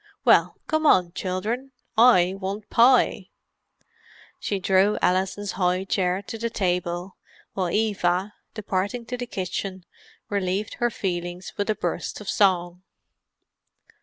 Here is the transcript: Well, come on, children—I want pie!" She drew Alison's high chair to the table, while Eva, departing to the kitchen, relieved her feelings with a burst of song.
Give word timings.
Well, 0.25 0.57
come 0.65 0.87
on, 0.87 1.11
children—I 1.11 2.33
want 2.39 2.71
pie!" 2.71 3.29
She 4.39 4.57
drew 4.59 4.97
Alison's 4.99 5.51
high 5.51 5.83
chair 5.83 6.23
to 6.23 6.39
the 6.39 6.49
table, 6.49 7.17
while 7.53 7.69
Eva, 7.69 8.33
departing 8.55 9.05
to 9.05 9.17
the 9.17 9.27
kitchen, 9.27 9.85
relieved 10.27 10.73
her 10.79 10.89
feelings 10.89 11.53
with 11.55 11.69
a 11.69 11.75
burst 11.75 12.19
of 12.19 12.27
song. 12.27 12.81